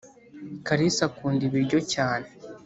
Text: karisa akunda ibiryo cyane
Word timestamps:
karisa 0.65 1.01
akunda 1.09 1.41
ibiryo 1.49 1.79
cyane 1.93 2.27